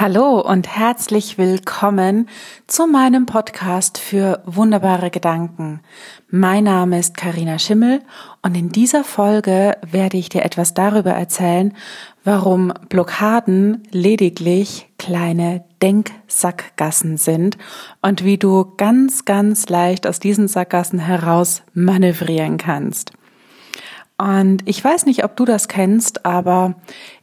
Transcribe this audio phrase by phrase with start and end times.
[0.00, 2.30] Hallo und herzlich willkommen
[2.66, 5.82] zu meinem Podcast für wunderbare Gedanken.
[6.30, 8.00] Mein Name ist Karina Schimmel
[8.40, 11.76] und in dieser Folge werde ich dir etwas darüber erzählen,
[12.24, 17.58] warum Blockaden lediglich kleine Denksackgassen sind
[18.00, 23.12] und wie du ganz, ganz leicht aus diesen Sackgassen heraus manövrieren kannst.
[24.16, 26.74] Und ich weiß nicht, ob du das kennst, aber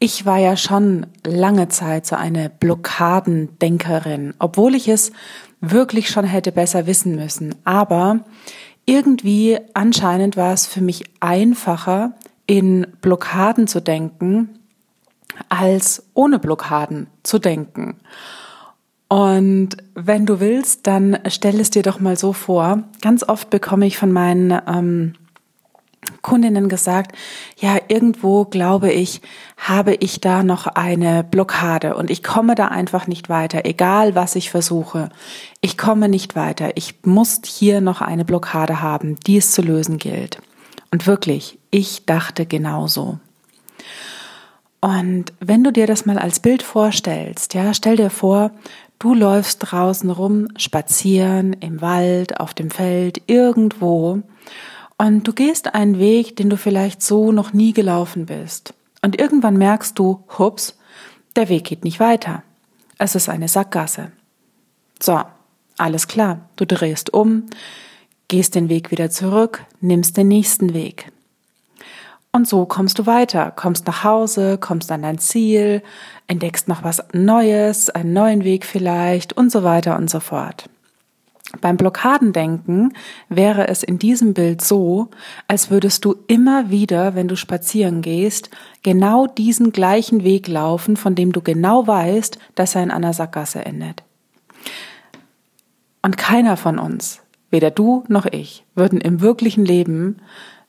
[0.00, 5.12] ich war ja schon lange Zeit so eine Blockadendenkerin, obwohl ich es
[5.60, 7.54] wirklich schon hätte besser wissen müssen.
[7.64, 8.20] Aber
[8.86, 12.14] irgendwie anscheinend war es für mich einfacher,
[12.46, 14.58] in Blockaden zu denken,
[15.50, 18.00] als ohne Blockaden zu denken.
[19.08, 22.84] Und wenn du willst, dann stell es dir doch mal so vor.
[23.02, 25.12] Ganz oft bekomme ich von meinen ähm,
[26.22, 27.16] Kundinnen gesagt,
[27.58, 29.20] ja, irgendwo glaube ich,
[29.56, 34.34] habe ich da noch eine Blockade und ich komme da einfach nicht weiter, egal was
[34.36, 35.10] ich versuche.
[35.60, 36.76] Ich komme nicht weiter.
[36.76, 40.40] Ich muss hier noch eine Blockade haben, die es zu lösen gilt.
[40.90, 43.18] Und wirklich, ich dachte genauso.
[44.80, 48.50] Und wenn du dir das mal als Bild vorstellst, ja, stell dir vor,
[48.98, 54.22] du läufst draußen rum, spazieren, im Wald, auf dem Feld, irgendwo
[55.00, 58.74] und du gehst einen Weg, den du vielleicht so noch nie gelaufen bist.
[59.00, 60.78] Und irgendwann merkst du, hups,
[61.36, 62.42] der Weg geht nicht weiter.
[62.98, 64.12] Es ist eine Sackgasse.
[65.00, 65.22] So,
[65.78, 66.40] alles klar.
[66.56, 67.46] Du drehst um,
[68.28, 71.10] gehst den Weg wieder zurück, nimmst den nächsten Weg.
[72.30, 75.82] Und so kommst du weiter, kommst nach Hause, kommst an dein Ziel,
[76.26, 80.68] entdeckst noch was Neues, einen neuen Weg vielleicht und so weiter und so fort.
[81.60, 82.94] Beim Blockadendenken
[83.28, 85.08] wäre es in diesem Bild so,
[85.48, 88.50] als würdest du immer wieder, wenn du spazieren gehst,
[88.82, 93.64] genau diesen gleichen Weg laufen, von dem du genau weißt, dass er in einer Sackgasse
[93.64, 94.04] endet.
[96.02, 97.20] Und keiner von uns,
[97.50, 100.18] weder du noch ich, würden im wirklichen Leben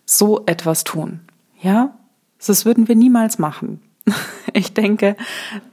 [0.05, 1.21] so etwas tun.
[1.61, 1.95] Ja?
[2.45, 3.81] Das würden wir niemals machen.
[4.53, 5.15] Ich denke,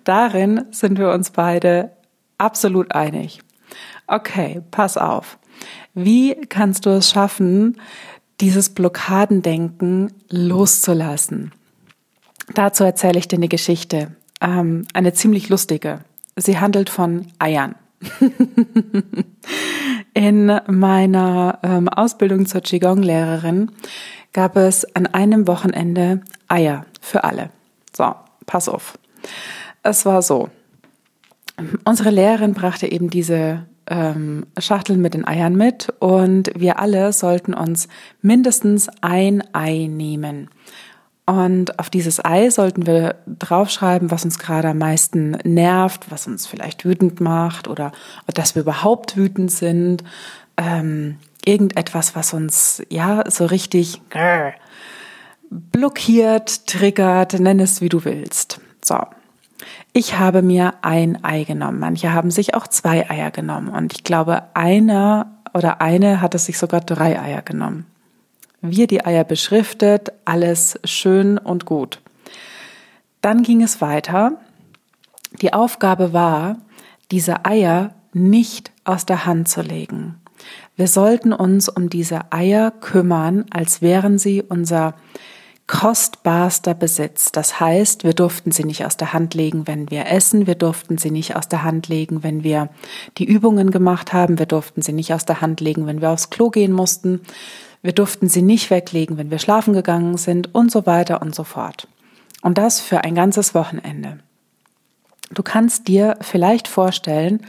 [0.04, 1.90] darin sind wir uns beide
[2.36, 3.40] absolut einig.
[4.08, 5.38] Okay, pass auf.
[5.94, 7.78] Wie kannst du es schaffen,
[8.40, 11.52] dieses Blockadendenken loszulassen?
[12.54, 16.00] Dazu erzähle ich dir eine Geschichte, ähm, eine ziemlich lustige.
[16.36, 17.74] Sie handelt von Eiern.
[20.14, 23.70] In meiner ähm, Ausbildung zur Qigong-Lehrerin
[24.32, 27.50] gab es an einem Wochenende Eier für alle.
[27.94, 28.14] So,
[28.46, 28.98] pass auf.
[29.82, 30.48] Es war so.
[31.84, 37.54] Unsere Lehrerin brachte eben diese ähm, Schachteln mit den Eiern mit und wir alle sollten
[37.54, 37.88] uns
[38.22, 40.48] mindestens ein Ei nehmen.
[41.26, 46.46] Und auf dieses Ei sollten wir draufschreiben, was uns gerade am meisten nervt, was uns
[46.46, 47.92] vielleicht wütend macht oder
[48.32, 50.04] dass wir überhaupt wütend sind.
[50.56, 54.54] Ähm, irgendetwas, was uns ja so richtig grrr,
[55.50, 58.60] blockiert, triggert, nenn es wie du willst.
[58.82, 58.98] So.
[59.98, 61.80] Ich habe mir ein Ei genommen.
[61.80, 63.66] Manche haben sich auch zwei Eier genommen.
[63.66, 67.84] Und ich glaube, einer oder eine hatte sich sogar drei Eier genommen.
[68.60, 72.00] Wir die Eier beschriftet, alles schön und gut.
[73.22, 74.34] Dann ging es weiter.
[75.42, 76.58] Die Aufgabe war,
[77.10, 80.20] diese Eier nicht aus der Hand zu legen.
[80.76, 84.94] Wir sollten uns um diese Eier kümmern, als wären sie unser
[85.68, 87.30] kostbarster Besitz.
[87.30, 90.98] Das heißt, wir durften sie nicht aus der Hand legen, wenn wir essen, wir durften
[90.98, 92.70] sie nicht aus der Hand legen, wenn wir
[93.18, 96.30] die Übungen gemacht haben, wir durften sie nicht aus der Hand legen, wenn wir aufs
[96.30, 97.20] Klo gehen mussten,
[97.82, 101.44] wir durften sie nicht weglegen, wenn wir schlafen gegangen sind und so weiter und so
[101.44, 101.86] fort.
[102.40, 104.18] Und das für ein ganzes Wochenende.
[105.30, 107.42] Du kannst dir vielleicht vorstellen,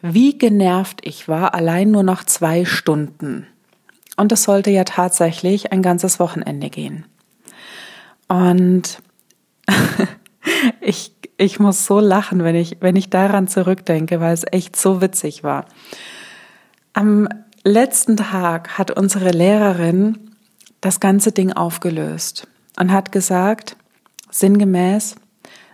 [0.00, 3.46] wie genervt ich war, allein nur noch zwei Stunden.
[4.16, 7.04] Und es sollte ja tatsächlich ein ganzes Wochenende gehen.
[8.28, 8.98] Und
[10.80, 15.00] ich, ich muss so lachen, wenn ich, wenn ich daran zurückdenke, weil es echt so
[15.00, 15.66] witzig war.
[16.92, 17.28] Am
[17.62, 20.30] letzten Tag hat unsere Lehrerin
[20.80, 22.46] das ganze Ding aufgelöst
[22.78, 23.76] und hat gesagt,
[24.30, 25.16] sinngemäß,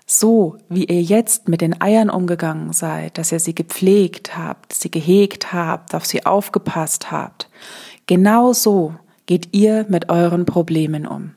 [0.06, 4.90] so wie ihr jetzt mit den Eiern umgegangen seid, dass ihr sie gepflegt habt, sie
[4.90, 7.48] gehegt habt, auf sie aufgepasst habt,
[8.06, 8.94] genau so
[9.32, 11.30] geht ihr mit euren Problemen um.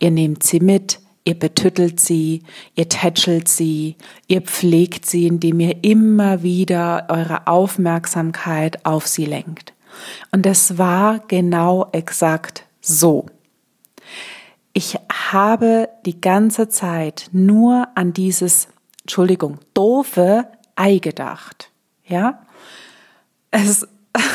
[0.00, 2.42] Ihr nehmt sie mit, ihr betüttelt sie,
[2.74, 3.94] ihr tätschelt sie,
[4.26, 9.74] ihr pflegt sie, indem ihr immer wieder eure Aufmerksamkeit auf sie lenkt.
[10.32, 13.26] Und es war genau exakt so.
[14.72, 18.66] Ich habe die ganze Zeit nur an dieses
[19.02, 21.70] Entschuldigung, doofe Ei gedacht.
[22.04, 22.42] Ja?
[23.52, 23.86] Es,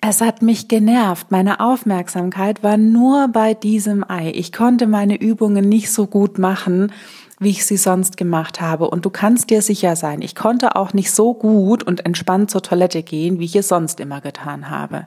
[0.00, 1.30] es hat mich genervt.
[1.30, 4.32] Meine Aufmerksamkeit war nur bei diesem Ei.
[4.34, 6.92] Ich konnte meine Übungen nicht so gut machen,
[7.38, 8.88] wie ich sie sonst gemacht habe.
[8.88, 12.62] Und du kannst dir sicher sein, ich konnte auch nicht so gut und entspannt zur
[12.62, 15.06] Toilette gehen, wie ich es sonst immer getan habe.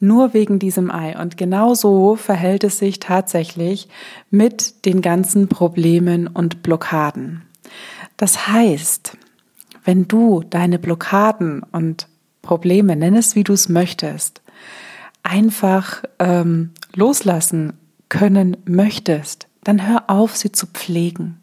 [0.00, 1.20] Nur wegen diesem Ei.
[1.20, 3.88] Und genau so verhält es sich tatsächlich
[4.30, 7.42] mit den ganzen Problemen und Blockaden.
[8.16, 9.16] Das heißt,
[9.84, 12.06] wenn du deine Blockaden und
[12.48, 14.40] Probleme, nenn es wie du es möchtest,
[15.22, 17.74] einfach ähm, loslassen
[18.08, 21.38] können möchtest, dann hör auf, sie zu pflegen.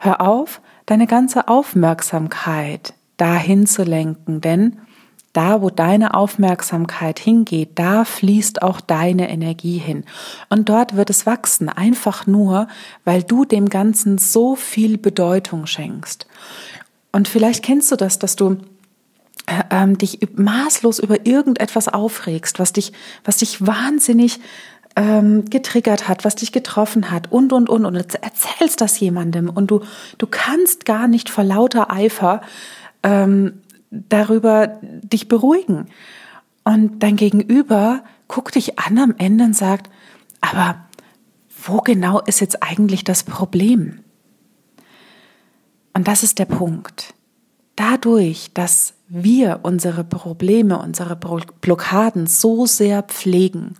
[0.00, 4.78] Hör auf, deine ganze Aufmerksamkeit dahin zu lenken, denn
[5.32, 10.04] da, wo deine Aufmerksamkeit hingeht, da fließt auch deine Energie hin.
[10.48, 12.66] Und dort wird es wachsen, einfach nur,
[13.04, 16.26] weil du dem Ganzen so viel Bedeutung schenkst.
[17.12, 18.58] Und vielleicht kennst du das, dass du
[19.70, 22.92] ähm, dich maßlos über irgendetwas aufregst, was dich,
[23.24, 24.40] was dich wahnsinnig
[24.96, 29.70] ähm, getriggert hat, was dich getroffen hat und und und und erzählst das jemandem und
[29.70, 29.80] du
[30.18, 32.42] du kannst gar nicht vor lauter Eifer
[33.02, 35.86] ähm, darüber dich beruhigen
[36.64, 39.90] und dein Gegenüber guckt dich an am Ende und sagt,
[40.40, 40.76] aber
[41.66, 44.00] wo genau ist jetzt eigentlich das Problem?
[45.94, 47.14] Und das ist der Punkt.
[47.76, 53.74] Dadurch, dass wir unsere Probleme, unsere Blockaden so sehr pflegen,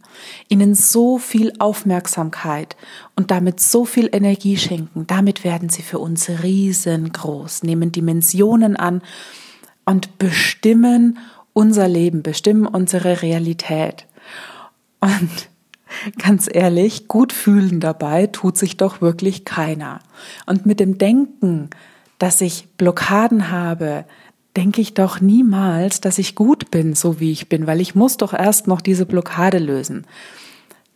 [0.50, 2.76] ihnen so viel Aufmerksamkeit
[3.17, 9.00] und damit so viel Energie schenken, damit werden sie für uns riesengroß, nehmen Dimensionen an
[9.87, 11.19] und bestimmen
[11.55, 14.06] unser Leben, bestimmen unsere Realität.
[15.00, 15.49] Und
[16.19, 20.00] ganz ehrlich, gut fühlen dabei tut sich doch wirklich keiner.
[20.44, 21.70] Und mit dem Denken,
[22.19, 24.05] dass ich Blockaden habe,
[24.57, 28.17] denke ich doch niemals, dass ich gut bin, so wie ich bin, weil ich muss
[28.17, 30.07] doch erst noch diese Blockade lösen.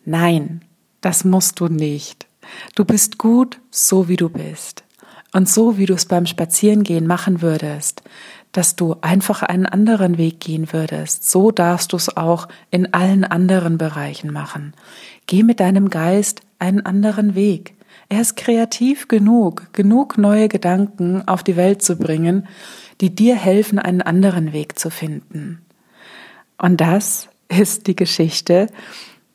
[0.04, 0.62] Nein,
[1.00, 2.26] das musst du nicht.
[2.74, 4.84] Du bist gut, so wie du bist.
[5.32, 8.02] Und so wie du es beim Spazierengehen machen würdest,
[8.52, 13.24] dass du einfach einen anderen Weg gehen würdest, so darfst du es auch in allen
[13.24, 14.72] anderen Bereichen machen.
[15.26, 17.75] Geh mit deinem Geist einen anderen Weg.
[18.08, 22.46] Er ist kreativ genug, genug neue Gedanken auf die Welt zu bringen,
[23.00, 25.60] die dir helfen, einen anderen Weg zu finden.
[26.56, 28.68] Und das ist die Geschichte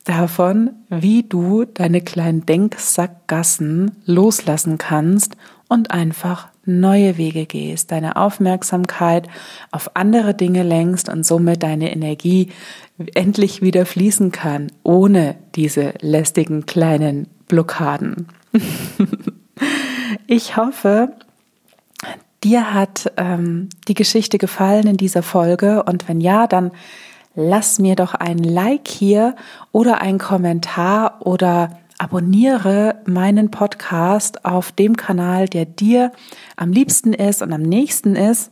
[0.04, 5.36] davon, wie du deine kleinen Denksackgassen loslassen kannst
[5.68, 9.28] und einfach neue Wege gehst, deine Aufmerksamkeit
[9.70, 12.50] auf andere Dinge lenkst und somit deine Energie
[13.14, 18.28] endlich wieder fließen kann, ohne diese lästigen kleinen Blockaden.
[20.26, 21.12] ich hoffe,
[22.44, 26.72] dir hat ähm, die Geschichte gefallen in dieser Folge und wenn ja, dann
[27.34, 29.36] lass mir doch ein Like hier
[29.70, 36.10] oder ein Kommentar oder abonniere meinen Podcast auf dem Kanal, der dir
[36.56, 38.50] am liebsten ist und am nächsten ist.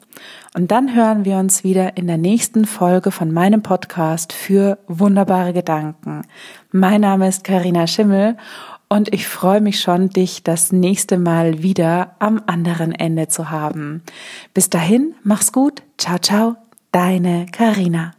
[0.54, 5.52] Und dann hören wir uns wieder in der nächsten Folge von meinem Podcast für wunderbare
[5.52, 6.22] Gedanken.
[6.70, 8.36] Mein Name ist Karina Schimmel
[8.90, 14.02] und ich freue mich schon, dich das nächste Mal wieder am anderen Ende zu haben.
[14.52, 15.82] Bis dahin, mach's gut.
[15.96, 16.56] Ciao, ciao.
[16.90, 18.12] Deine Karina.